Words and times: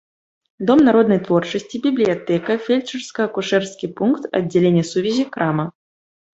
Дом 0.69 0.79
народнай 0.87 1.19
творчасці, 1.27 1.81
бібліятэка, 1.83 2.57
фельчарска-акушэрскі 2.69 3.93
пункт, 4.03 4.29
аддзяленне 4.41 4.83
сувязі, 4.97 5.31
крама. 5.39 5.71